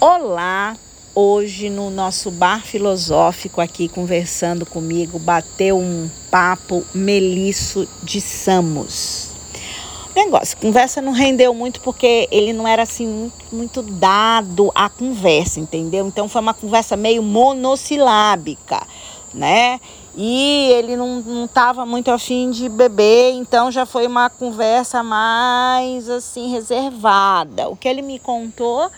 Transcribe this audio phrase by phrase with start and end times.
[0.00, 0.76] Olá!
[1.12, 9.30] Hoje no nosso bar filosófico aqui conversando comigo, bateu um papo Melisso de Samos.
[10.14, 15.58] Negócio, conversa não rendeu muito porque ele não era assim muito, muito dado à conversa,
[15.58, 16.06] entendeu?
[16.06, 18.86] Então foi uma conversa meio monossilábica,
[19.34, 19.80] né?
[20.16, 26.52] E ele não estava muito afim de beber, então já foi uma conversa mais assim
[26.52, 27.68] reservada.
[27.68, 28.90] O que ele me contou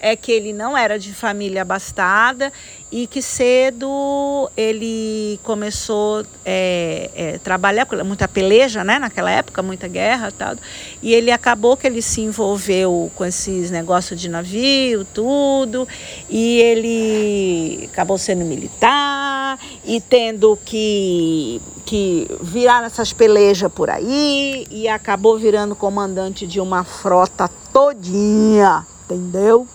[0.00, 2.52] é que ele não era de família abastada
[2.90, 10.30] e que cedo ele começou é, é, trabalhar, muita peleja, né, naquela época, muita guerra
[10.30, 10.54] tal,
[11.02, 15.86] e ele acabou que ele se envolveu com esses negócios de navio, tudo,
[16.30, 24.86] e ele acabou sendo militar e tendo que, que virar nessas pelejas por aí e
[24.88, 29.66] acabou virando comandante de uma frota todinha, entendeu?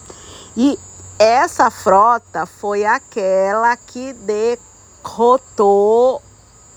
[0.55, 0.78] E
[1.18, 4.14] essa frota foi aquela que
[5.03, 6.22] derrotou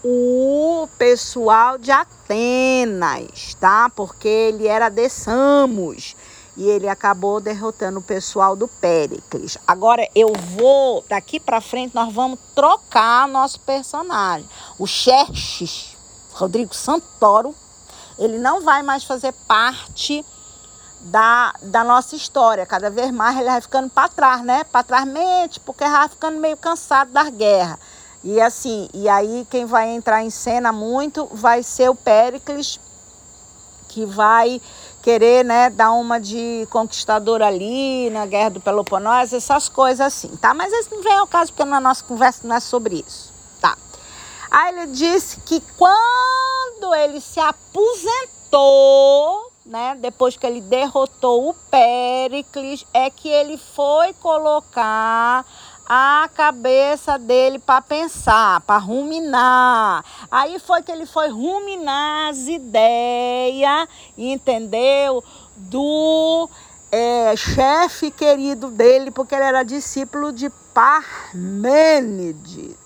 [0.05, 3.91] o pessoal de Atenas, tá?
[3.97, 6.15] Porque ele era de Samos
[6.57, 9.59] e ele acabou derrotando o pessoal do Péricles.
[9.67, 14.49] Agora eu vou, daqui para frente nós vamos trocar nosso personagem.
[14.79, 15.97] O Xerxes,
[16.33, 17.55] Rodrigo Santoro,
[18.19, 20.25] ele não vai mais fazer parte
[21.05, 22.67] da, da nossa história.
[22.67, 24.65] Cada vez mais ele vai ficando para trás, né?
[24.65, 27.79] Para trás mente, porque vai ficando meio cansado das guerras.
[28.23, 32.81] E assim, e aí quem vai entrar em cena muito vai ser o Péricles,
[33.89, 34.61] que vai
[35.03, 40.55] querer, né, dar uma de conquistador ali na Guerra do Peloponeso, essas coisas assim, tá?
[40.55, 43.77] Mas esse não vem ao caso, porque na nossa conversa não é sobre isso, tá?
[44.51, 48.35] Aí ele disse que quando ele se aposentou,
[49.75, 55.45] né, depois que ele derrotou o Péricles, é que ele foi colocar
[55.85, 60.05] a cabeça dele para pensar, para ruminar.
[60.31, 65.25] Aí foi que ele foi ruminar as ideias, entendeu?
[65.57, 66.49] Do
[66.93, 72.77] é, chefe querido dele, porque ele era discípulo de Parmênides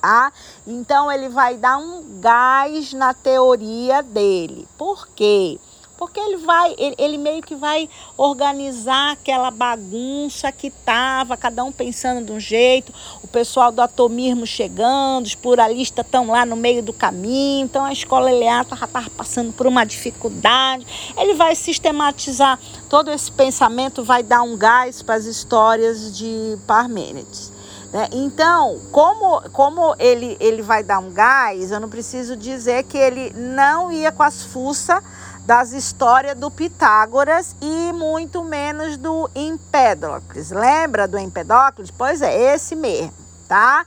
[0.00, 0.32] tá?
[0.64, 4.68] Então ele vai dar um gás na teoria dele.
[4.78, 5.58] Por quê?
[5.98, 11.72] Porque ele vai, ele, ele, meio que vai organizar aquela bagunça que tava, cada um
[11.72, 16.84] pensando de um jeito, o pessoal do atomismo chegando, os pluralistas estão lá no meio
[16.84, 20.86] do caminho, então a escola Eleata já estava passando por uma dificuldade.
[21.16, 27.52] Ele vai sistematizar todo esse pensamento, vai dar um gás para as histórias de Parmênides.
[27.92, 28.08] Né?
[28.12, 33.32] Então, como, como ele, ele vai dar um gás, eu não preciso dizer que ele
[33.34, 35.02] não ia com as fuças
[35.48, 40.50] das histórias do Pitágoras e muito menos do Empédocles.
[40.50, 41.90] Lembra do Empédocles?
[41.90, 43.14] Pois é, esse mesmo,
[43.48, 43.86] tá?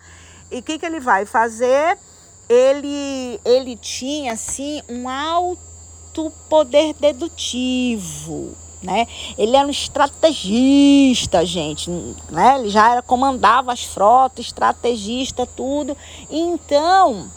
[0.50, 2.00] E o que, que ele vai fazer?
[2.50, 9.06] Ele, ele tinha, assim, um alto poder dedutivo, né?
[9.38, 11.92] Ele era um estrategista, gente,
[12.32, 12.58] né?
[12.58, 15.96] Ele já era comandava as frotas, estrategista, tudo.
[16.28, 17.30] Então,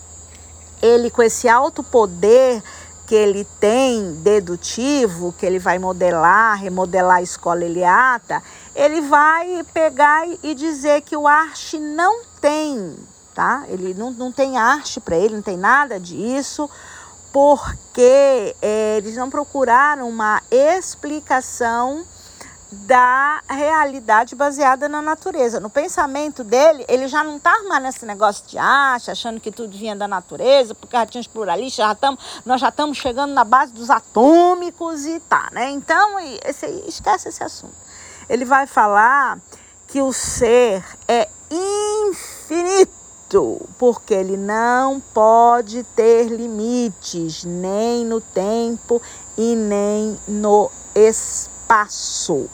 [0.81, 2.63] ele com esse alto poder
[3.07, 8.43] que ele tem dedutivo, que ele vai modelar, remodelar a escola Eliata,
[8.75, 12.97] ele vai pegar e dizer que o arte não tem,
[13.35, 13.65] tá?
[13.69, 16.69] Ele não, não tem arte para ele, não tem nada disso
[17.33, 22.05] porque é, eles não procuraram uma explicação
[22.75, 25.61] da realidade baseada na natureza.
[25.61, 29.77] No pensamento dele, ele já não está mais nesse negócio de acha, achando que tudo
[29.77, 33.45] vinha da natureza, porque já tinha os pluralistas, já tamo, nós já estamos chegando na
[33.45, 35.71] base dos atômicos e tá, né?
[35.71, 37.75] Então, esse, esquece esse assunto.
[38.29, 39.39] Ele vai falar
[39.87, 43.05] que o ser é infinito
[43.79, 49.01] porque ele não pode ter limites, nem no tempo
[49.37, 52.49] e nem no espaço.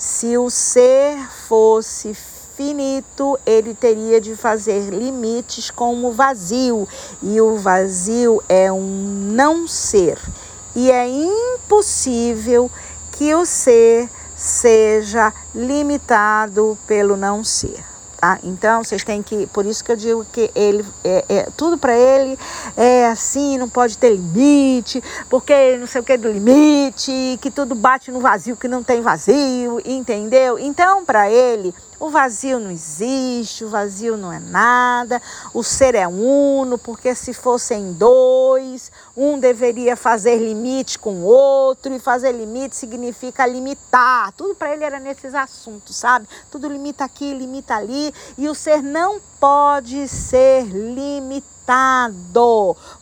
[0.00, 2.14] Se o ser fosse
[2.56, 6.88] finito, ele teria de fazer limites com o vazio,
[7.22, 8.80] e o vazio é um
[9.30, 10.18] não ser,
[10.74, 12.70] e é impossível
[13.12, 17.89] que o ser seja limitado pelo não ser.
[18.20, 18.38] Tá?
[18.44, 19.46] Então, vocês têm que.
[19.46, 22.38] Por isso que eu digo que ele é, é tudo para ele
[22.76, 27.74] é assim, não pode ter limite, porque não sei o que do limite, que tudo
[27.74, 30.58] bate no vazio que não tem vazio, entendeu?
[30.58, 35.20] Então, para ele, O vazio não existe, o vazio não é nada,
[35.52, 41.92] o ser é uno, porque se fossem dois, um deveria fazer limite com o outro,
[41.94, 44.32] e fazer limite significa limitar.
[44.32, 46.26] Tudo para ele era nesses assuntos, sabe?
[46.50, 51.59] Tudo limita aqui, limita ali, e o ser não pode ser limitado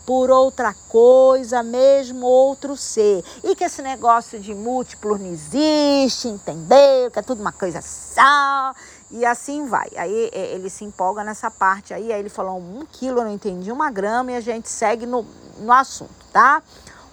[0.04, 3.24] por outra coisa, mesmo outro ser.
[3.42, 7.10] E que esse negócio de múltiplos não existe, entendeu?
[7.12, 8.74] Que é tudo uma coisa só.
[9.10, 9.88] E assim vai.
[9.96, 12.12] Aí é, ele se empolga nessa parte aí.
[12.12, 15.24] Aí ele falou um quilo, eu não entendi, uma grama, e a gente segue no,
[15.58, 16.62] no assunto, tá?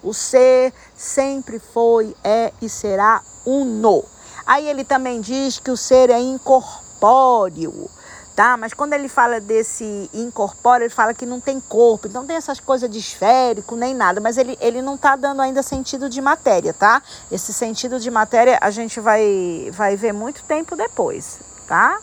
[0.02, 4.04] O ser sempre foi, é e será uno.
[4.46, 7.90] Aí ele também diz que o ser é incorpóreo
[8.36, 8.54] tá?
[8.58, 12.60] Mas quando ele fala desse incorpóreo, ele fala que não tem corpo, então tem essas
[12.60, 16.74] coisas de esférico, nem nada, mas ele, ele não está dando ainda sentido de matéria,
[16.74, 17.02] tá?
[17.32, 21.98] Esse sentido de matéria a gente vai, vai ver muito tempo depois, tá?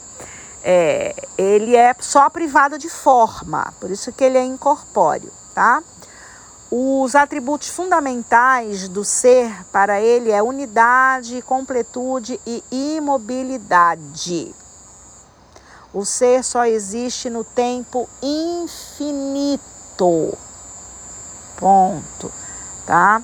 [0.64, 5.84] É, ele é só privado de forma, por isso que ele é incorpóreo, tá?
[6.72, 14.56] Os atributos fundamentais do ser para ele é unidade, completude e imobilidade.
[15.94, 19.62] O ser só existe no tempo infinito.
[21.56, 22.32] Ponto,
[22.86, 23.22] tá?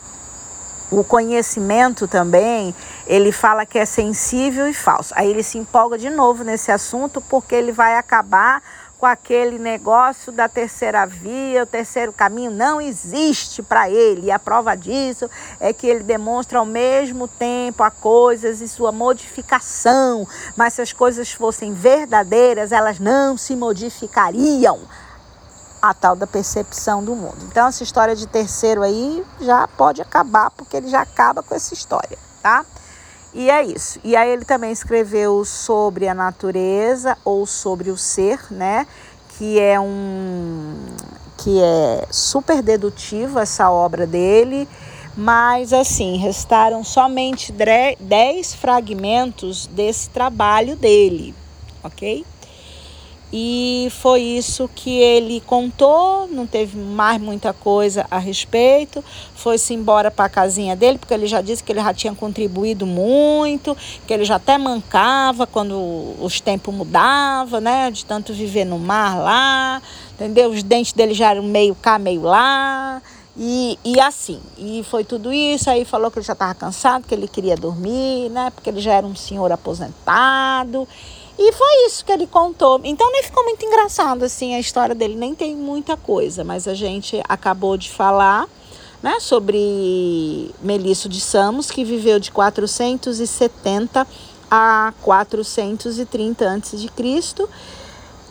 [0.91, 2.75] O conhecimento também,
[3.07, 5.13] ele fala que é sensível e falso.
[5.15, 8.61] Aí ele se empolga de novo nesse assunto porque ele vai acabar
[8.99, 14.27] com aquele negócio da terceira via, o terceiro caminho não existe para ele.
[14.27, 18.91] E a prova disso é que ele demonstra ao mesmo tempo a coisas e sua
[18.91, 20.27] modificação.
[20.55, 24.81] Mas se as coisas fossem verdadeiras, elas não se modificariam.
[25.81, 27.37] A tal da percepção do mundo.
[27.43, 31.73] Então, essa história de terceiro aí já pode acabar, porque ele já acaba com essa
[31.73, 32.65] história, tá?
[33.33, 33.99] E é isso.
[34.03, 38.87] E aí ele também escreveu sobre a natureza ou sobre o ser, né?
[39.37, 40.75] Que é um
[41.37, 44.67] que é super dedutivo essa obra dele,
[45.15, 51.33] mas assim, restaram somente 10 fragmentos desse trabalho dele,
[51.81, 52.25] OK?
[53.31, 59.03] E foi isso que ele contou, não teve mais muita coisa a respeito.
[59.35, 62.87] Foi-se embora para a casinha dele, porque ele já disse que ele já tinha contribuído
[62.87, 63.77] muito,
[64.07, 67.91] que ele já até mancava quando os tempos mudavam, né?
[67.91, 69.81] De tanto viver no mar lá,
[70.13, 70.49] entendeu?
[70.49, 72.99] Os dentes dele já eram meio cá, meio lá.
[73.37, 75.69] E, e assim, e foi tudo isso.
[75.69, 78.49] Aí falou que ele já estava cansado, que ele queria dormir, né?
[78.49, 80.87] Porque ele já era um senhor aposentado.
[81.41, 82.81] E foi isso que ele contou.
[82.83, 86.73] Então nem ficou muito engraçado assim a história dele, nem tem muita coisa, mas a
[86.73, 88.45] gente acabou de falar,
[89.01, 94.05] né, sobre Melício de Samos, que viveu de 470
[94.51, 97.47] a 430 a.C.,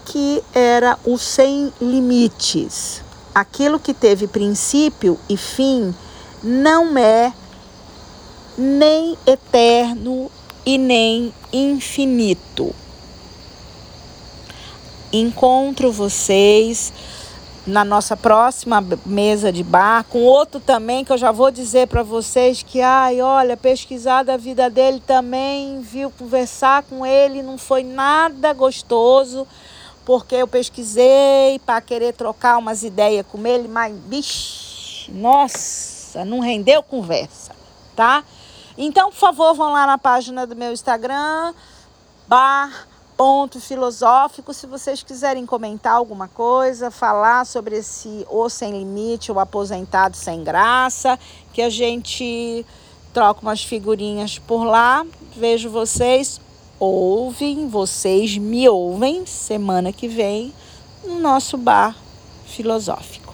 [0.05, 3.03] que era o sem limites.
[3.35, 5.95] Aquilo que teve princípio e fim
[6.43, 7.33] não é
[8.59, 10.31] nem eterno
[10.67, 12.75] e nem infinito
[15.13, 16.93] encontro vocês
[17.69, 22.03] na nossa próxima mesa de bar, com outro também que eu já vou dizer para
[22.03, 27.83] vocês que, ai, olha, pesquisar da vida dele também, viu, conversar com ele não foi
[27.83, 29.47] nada gostoso,
[30.07, 36.83] porque eu pesquisei para querer trocar umas ideias com ele, mas, bicho, nossa, não rendeu
[36.83, 37.55] conversa,
[37.95, 38.25] tá?
[38.79, 41.53] Então, por favor, vão lá na página do meu Instagram,
[42.27, 42.88] bar
[43.19, 44.55] ponto filosófico.
[44.55, 50.45] Se vocês quiserem comentar alguma coisa, falar sobre esse O Sem Limite, o Aposentado Sem
[50.45, 51.19] Graça,
[51.53, 52.65] que a gente
[53.13, 55.05] troca umas figurinhas por lá.
[55.35, 56.41] Vejo vocês,
[56.79, 60.55] ouvem, vocês me ouvem semana que vem
[61.05, 61.97] no nosso bar
[62.47, 63.28] filosófico.